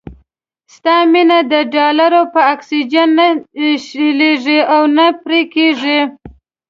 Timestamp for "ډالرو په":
1.75-2.41